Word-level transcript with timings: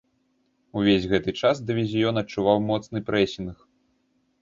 Увесь 0.81 1.05
гэты 1.11 1.35
час 1.43 1.55
дывізіён 1.73 2.15
адчуваў 2.25 2.67
моцны 2.73 3.07
прэсінг. 3.11 3.55